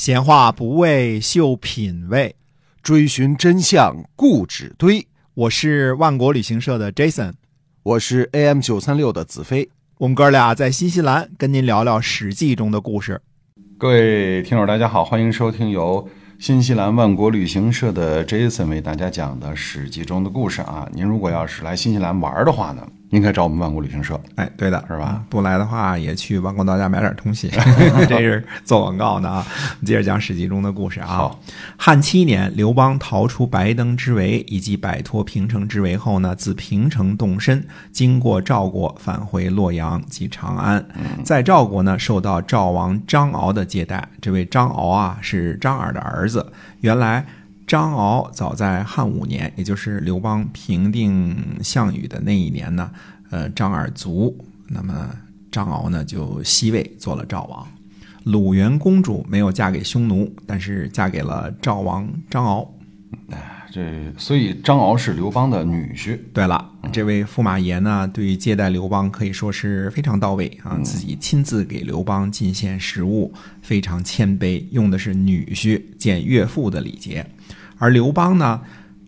[0.00, 2.34] 闲话不为秀品味，
[2.82, 5.06] 追寻真相固执堆。
[5.34, 7.34] 我是万国旅行社的 Jason，
[7.82, 9.68] 我是 AM 九三六的子飞。
[9.98, 13.20] 我们哥俩在新西兰跟您聊聊《史记》中的故事。
[13.76, 16.08] 各位听友，大家好，欢迎收听由
[16.38, 20.88] 新西兰万国旅行社的 Jason 为大家讲的《史记》中的故事啊。
[20.94, 22.88] 您如果要是来新西兰玩的话呢？
[23.12, 25.20] 您可以找我们万国旅行社，哎，对的，是吧？
[25.28, 27.50] 不来的话，也去万国到家买点东西。
[28.08, 29.44] 这是做广告的啊。
[29.84, 31.28] 接着讲《史记》中的故事啊。
[31.76, 40.86] 汉七年，刘邦逃出白登之围，以及摆脱平城之围后呢，自平城动身，经过赵国，返回洛阳及长安。
[41.24, 44.08] 在赵国呢，受到赵王张敖的接待。
[44.20, 46.52] 这位张敖啊，是张耳的儿子。
[46.80, 47.26] 原来。
[47.70, 52.90] 张敖早在汉五年，也就是刘邦平定项羽的那一年呢，
[53.30, 55.08] 呃，张耳卒，那么
[55.52, 57.64] 张敖呢就西魏做了赵王。
[58.24, 62.74] 鲁元公主没有嫁给匈奴，但是嫁给了赵王张敖。
[63.28, 66.18] 哎，这所以张敖是刘邦的女婿。
[66.34, 77.24] 对了，这位驸马爷呢，对于接待刘邦可以说是非常到位啊，自己亲自给刘邦进献食物，非常谦卑，用的是女婿见岳父的礼节。
[77.80, 78.60] 而刘邦呢，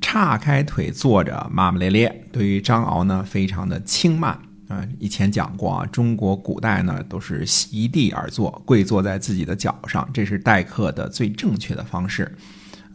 [0.00, 2.28] 岔开腿坐着，骂骂咧咧。
[2.32, 4.86] 对于张敖呢，非常的轻慢啊。
[4.98, 12.36] 以前讲过啊，中国古代呢都是席地而坐，跪坐在自己的脚上，这是待客的最正确的方式。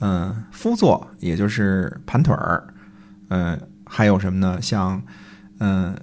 [0.01, 2.73] 嗯，夫坐也就是盘腿儿。
[3.29, 4.61] 嗯，还有什么呢？
[4.61, 5.01] 像
[5.59, 5.95] 嗯。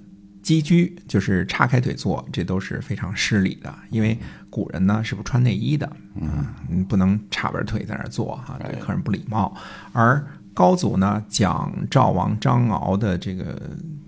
[0.49, 4.17] 箕居就是叉开腿坐，这都是非常失礼的，因为
[4.49, 9.55] 古人呢是不穿内衣的，嗯，你不能叉着腿在那儿坐哈，对客人不礼貌。
[9.93, 13.61] 而高祖呢讲赵王张敖的这个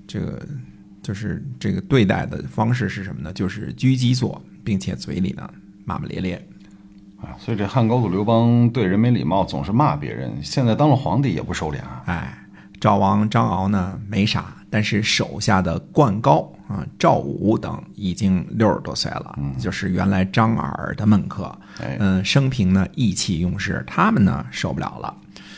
[0.07, 0.43] 这个
[1.03, 3.31] 就是这个对待的方式是什么呢？
[3.31, 5.47] 就是居基坐，并且嘴里呢
[5.85, 6.47] 骂骂咧咧
[7.21, 7.37] 啊。
[7.37, 10.43] 所以这汉高祖刘邦对人没礼貌，总是骂别人。
[10.43, 12.01] 现在当了皇帝也不收敛啊。
[12.07, 12.40] 哎，
[12.81, 14.53] 赵王张敖呢没啥。
[14.73, 21.53] 但是手下的灌高啊、赵武等已经六十多岁了，就是原来张耳的门客。
[21.99, 25.13] 嗯，生平呢意气用事，他们呢受不了了，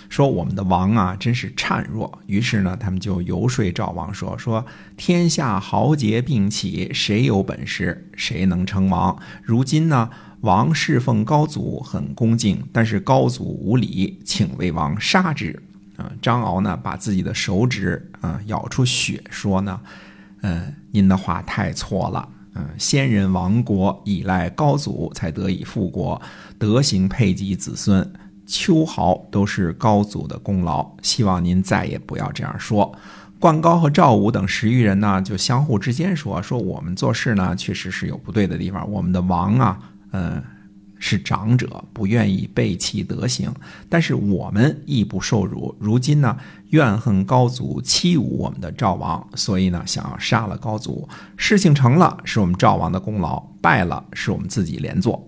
[0.10, 2.12] 说我们的王啊真是孱弱。
[2.26, 4.66] 于是呢，他们就游说赵王说：说
[4.98, 9.16] 天下豪杰并起，谁有本事谁能称王。
[9.44, 10.10] 如今呢，
[10.42, 15.62] 王侍奉高祖很恭敬，但是高祖无礼，请为王杀之。
[15.96, 19.80] 啊，张敖呢，把自己的手指啊咬出血，说呢，
[20.42, 26.20] 嗯，您的话太错了，嗯，先人亡国，依赖高祖才得以复国，
[26.58, 28.12] 德行配给子孙，
[28.46, 32.92] 秋毫都是高祖的功劳，希望您再也不要这样说。
[33.40, 39.80] 灌高和赵武等十余人呢，就相互之间说，说我们做事呢，确实是有不对的地方，我们的王啊，
[40.12, 40.44] 嗯。
[41.06, 43.54] 是长者不愿意背弃德行，
[43.90, 45.76] 但是我们亦不受辱。
[45.78, 46.38] 如今呢，
[46.70, 51.10] 怨恨高祖欺侮我们的赵王，所以呢，想要杀了高祖。
[51.36, 55.28] 事情成了，是我们赵王的功劳；败了，是我们自己连坐。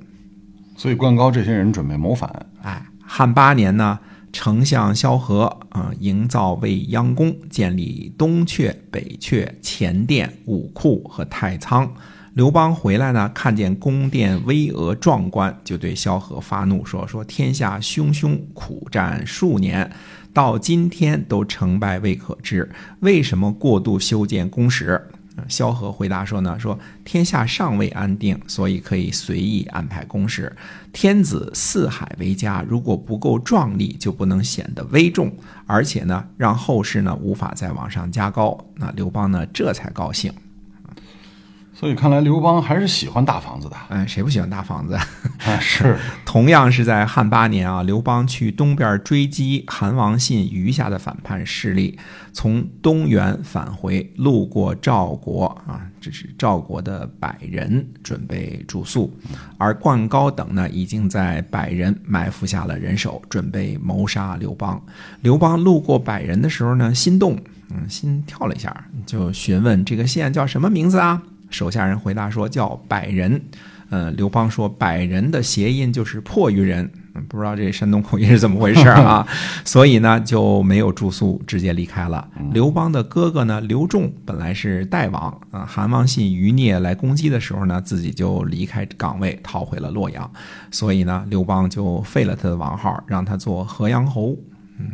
[0.78, 2.46] 所以，灌高这些人准备谋反。
[2.62, 4.00] 哎，汉八年呢，
[4.31, 11.94] 丞相萧何啊，营造未央宫，建立东阙、北阙、前殿、武库和太仓。
[12.35, 19.90] 刘邦回来呢，看见宫殿巍峨壮观，就对萧何发怒说：“说天下汹汹，苦战数年，
[20.34, 22.69] 到今天都成败未可知，
[23.00, 25.01] 为什么过度修建宫室？”
[25.47, 30.53] 萧何回答说：“呢，说天下尚未安定，所以可以随意安排宫室。
[30.91, 35.34] 天子四海为家，如果不够壮丽，就不能显得威重，
[35.66, 38.57] 而且呢，让后世呢无法再往上加高。
[38.75, 40.34] 那刘邦呢，这才高兴。”
[41.78, 43.75] 所以看来刘邦还是喜欢大房子的。
[43.90, 45.59] 哎，谁不喜欢大房子啊？
[45.59, 45.97] 是。
[46.25, 52.00] 同样是在汉八年啊，刘邦去东边追击韩王信余下的反叛势力，
[52.31, 59.13] 从东原返回，路过赵国啊，这是赵国的百人准备住宿，
[59.57, 64.81] 而灌高等呢，已经在百人埋伏下了人手，准备谋杀刘邦。
[65.21, 67.38] 刘邦路过百人的时候呢，心动，
[67.69, 71.21] 嗯，心跳了一下，就询问这个县叫什么名字啊？
[71.50, 73.42] 手下人回答说：“叫百人。”
[73.92, 76.89] 呃，刘邦说：“百人的谐音就是迫于人。”
[77.30, 79.25] 不知道这山东口音是怎么回事啊？
[79.63, 82.27] 所以呢，就没有住宿，直接离开了。
[82.51, 90.30] 刘邦的哥哥呢，刘仲本来是代王啊，韩王信余孽来攻击的时候呢，自己就离开岗位，逃回了洛阳。
[90.71, 94.36] 所以呢，刘邦就废了他的王号，让他做河阳侯。
[94.80, 94.92] 嗯，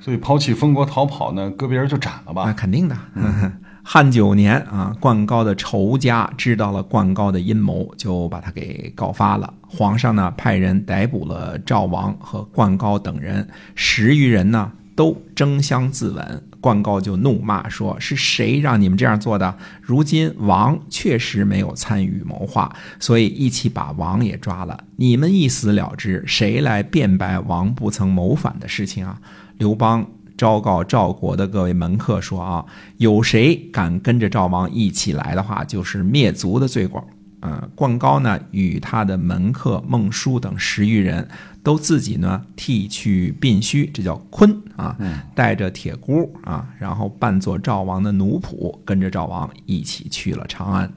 [0.00, 2.44] 所以抛弃封国逃跑呢，搁别人就斩了吧？
[2.44, 2.96] 那肯定的。
[3.82, 9.54] 汉九年啊，灌高的仇家知道了灌高的阴谋，就把他给告发了。
[9.66, 16.22] 皇上呢，派人逮捕了赵王和灌高等人，十余人呢都争相自刎。
[16.60, 19.56] 灌高就怒骂说：“是谁让你们这样做的？
[19.80, 24.84] 如今王确实没有参与谋划，所以一起把王也抓了。
[24.96, 29.20] 你们一死了之，谁来辩白王不曾谋反的事情啊？”
[29.56, 30.04] 刘邦。
[30.38, 32.64] 昭告赵国的各位门客说啊，
[32.96, 37.04] 有谁敢跟着赵王一起来的话，就是灭族的罪过。
[37.40, 41.28] 嗯，灌高呢与他的门客孟叔等十余人
[41.62, 44.96] 都自己呢剃去鬓须，这叫坤啊，
[45.34, 50.92] 带着铁箍啊，然后扮作赵王的奴仆，跟着赵王一起去了长安。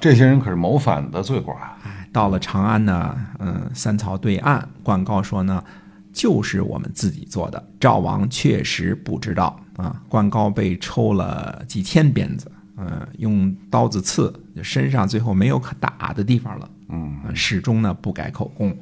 [0.00, 1.76] 这些人可是谋反的罪过啊！
[1.84, 5.62] 哎，到了长安呢，嗯，三曹对岸，灌高说呢。
[6.18, 10.02] 就是我们自己做的，赵王确实不知道啊。
[10.08, 18.76] 灌高被抽了几千鞭子，嗯，用刀子刺，身上最后没有可打的地方了，嗯，始终呢不改口供。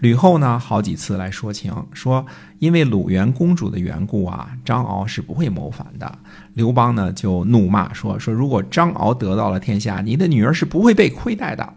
[0.00, 2.26] 吕后呢好几次来说情，说
[2.58, 6.18] 因为鲁元公主的缘故啊，张敖是不会谋反的。
[6.54, 11.72] 刘邦呢就怒骂说说如果张敖得到了天下，你的女儿是不会被亏待的。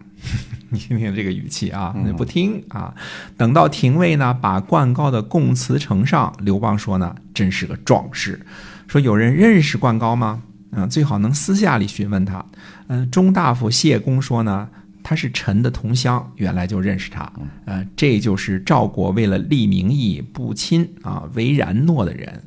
[0.74, 2.92] 你听听这个语气啊，不听啊。
[3.36, 8.40] 等到廷尉呢把灌高的供词呈上，刘邦说呢，真是个壮士。
[8.88, 10.42] 说有人认识灌高吗？
[10.72, 12.44] 嗯，最好能私下里询问他。
[12.88, 14.68] 嗯，中大夫谢公说呢，
[15.04, 17.32] 他是臣的同乡，原来就认识他。
[17.64, 22.42] 呃，这就是赵国为了立名义不亲啊为然诺的人。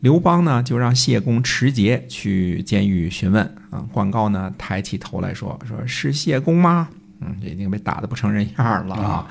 [0.00, 3.84] 刘邦呢就让谢公持节去监狱询问啊。
[3.92, 6.88] 灌高呢抬起头来说，说是谢公吗？
[7.20, 9.26] 嗯，已经被打得不成人样了啊！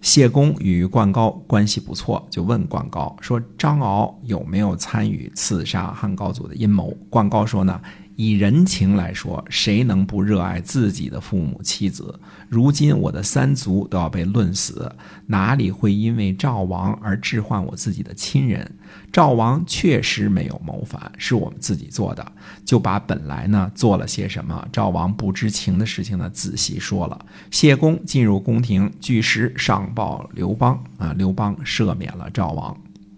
[0.00, 7.80] 谢公与灌高关系不错，就问灌高说：“张敖有没有参与刺杀汉高祖的阴谋？”灌高说：“呢。”
[8.16, 12.18] 以人情来说，谁能不热爱自己的父母妻子？
[12.48, 14.90] 如今我的三族都要被论死，
[15.26, 18.70] 哪里会因为赵王而置换我自己的亲人？
[19.12, 22.32] 赵王确实没有谋反，是我们自己做的，
[22.64, 27.26] 就把本来呢做了些什么赵王不知情的事情呢仔细说了。
[27.50, 32.74] 谢公进入宫廷，据实上报刘邦啊，刘邦赦免了赵王。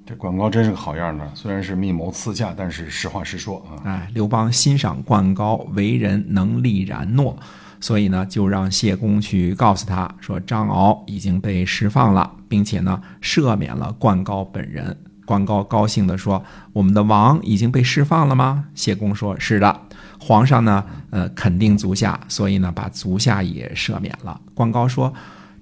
[0.09, 3.77] 这灌高真是个好样的，虽然是密谋刺驾，但是实话实说啊。
[3.85, 7.37] 哎，刘邦欣赏灌高为人能立然诺，
[7.79, 14.97] 所以呢，就让谢公去告诉他说，张敖已经被释放了，并且呢，赦免了灌高本人。
[15.27, 19.79] 灌高高兴地说：“我们的王已经被释放了吗？”谢公说：“是的。”
[20.19, 24.41] 皇上呢，呃，肯定足下，所以呢，把足下也赦免了。
[24.55, 25.13] 灌高说。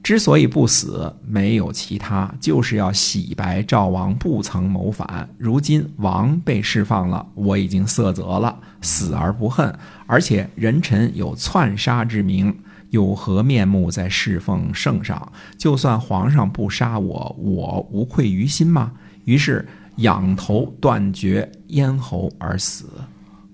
[0.07, 5.29] 之所以不死，没有其他，就是要洗白赵王不曾谋反。
[5.37, 9.77] 如今王被释放了，我已经色泽了，死而不恨。
[10.07, 12.57] 而且人臣有篡杀之名，
[12.91, 15.33] 有何面目在侍奉圣上？
[15.59, 18.93] 就算皇上不杀我，我无愧于心吗？
[19.25, 19.67] 于是
[19.97, 22.85] 仰头断绝咽喉而死。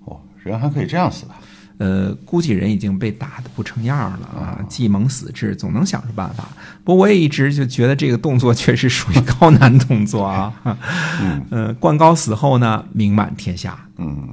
[0.05, 1.33] 哦，人还可以这样死的。
[1.79, 4.59] 呃，估计人已经被打得不成样了啊！
[4.69, 6.49] 计谋死志，总能想出办法。
[6.85, 10.53] 不过我也一直就觉得这个动作确实属于高难动作啊。
[11.21, 13.79] 嗯， 呃，灌高死后呢，名满天下。
[13.99, 14.32] 嗯。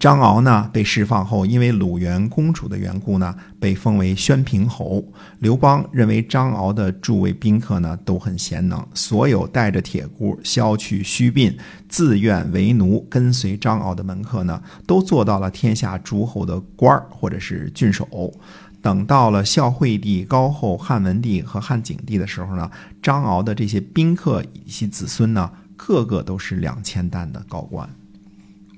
[0.00, 5.04] 张敖呢被释放后，因为鲁元公主的缘故呢，被封为宣平侯。
[5.40, 11.54] 刘邦认为张敖的诸位宾客呢都很贤能，所有带着铁箍、削去须鬓、
[11.86, 18.32] 自愿为奴跟随张敖的门客呢，都做到了天下诸侯的官儿或者是郡守。
[18.80, 22.70] 等到了孝惠帝、高后、汉文帝和汉景帝的时候呢，
[23.02, 27.86] 张敖的这些宾客以及子孙呢，个个都是两千担的高官。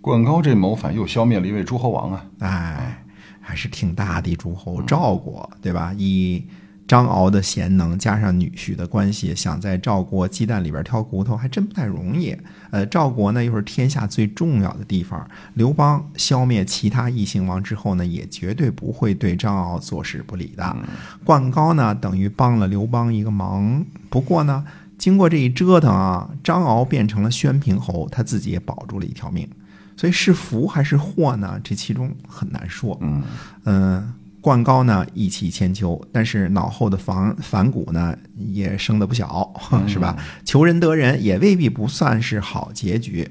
[0.03, 2.27] 灌高这谋反又消灭了一位诸侯王啊！
[2.41, 3.05] 哎，
[3.41, 5.95] 还是挺大的诸侯赵国，对吧？
[5.97, 6.45] 以
[6.89, 12.37] 张敖的贤能，加上女婿的关系，想在赵国鸡蛋里边挑骨头，还真不太容易。
[12.73, 20.77] 呃，赵国呢又是天下最重要的地方，刘邦消灭其他异姓王之后呢，也绝对不会对张敖坐视不理的。
[21.23, 23.87] 灌高呢，等于帮了刘邦一个忙。
[24.11, 24.65] 不过呢，
[24.99, 29.49] 经过这一折腾啊，张敖变成了宣平侯，他自己也保住了一条命。
[29.97, 31.61] 所以是福还是祸呢？
[31.63, 32.99] 这其中很难说。
[33.01, 33.23] 嗯
[33.65, 39.53] 嗯，冠高呢意气千秋，但是脑后的反反骨呢也生的不小，
[39.87, 40.17] 是吧？
[40.45, 43.31] 求人得人也未必不算是好结局。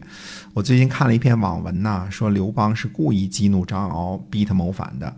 [0.53, 5.13] 我最近看了一篇网文呐，说刘邦是故意激怒张敖，逼他谋反的。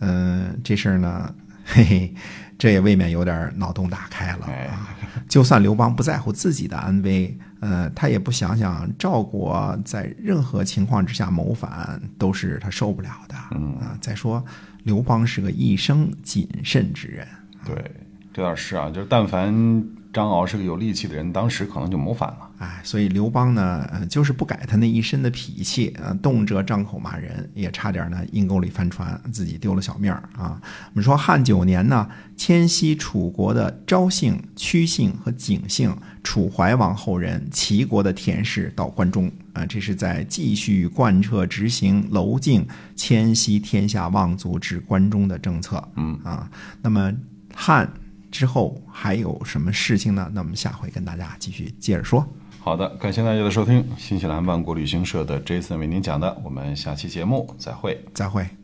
[0.00, 1.34] 嗯，这事儿呢，
[1.70, 2.14] 嘿嘿。
[2.58, 4.94] 这也未免有点脑洞大开了哎啊！
[5.26, 13.34] 就算刘邦不在乎自己的安危，呃，他也不想想赵国在任何情况之下谋反都是他受不了的。
[13.52, 14.44] 嗯啊，再说
[14.82, 17.26] 刘邦是个一生谨慎之人，
[17.64, 17.90] 对，
[18.32, 22.50] 这倒是啊，就是但凡张敖是个有力气的人，当时可能就谋反了。
[22.58, 30.60] 哎，所以刘邦呢，呃，就是不改他那一身的脾气，呃，动辄张口骂人，也差点呢阴沟里翻船，自己丢了小命儿啊。
[30.62, 45.82] 我们说汉九年呢，迁徙楚国的昭姓、屈姓和景姓楚怀王后人齐国的田氏到关中，啊、这是在继续贯彻执行娄敬迁徙天下望族至关中的政策。
[45.96, 46.50] 嗯啊，
[46.82, 47.12] 那么
[47.54, 47.90] 汉
[48.30, 50.30] 之后还有什么事情呢？
[50.32, 52.26] 那我们下回跟大家继续接着说。
[52.60, 58.04] 好的，感谢大家的收听，新西兰万国旅行社的 Jason 为您讲的，我们下期节目再会。
[58.12, 58.59] 再会。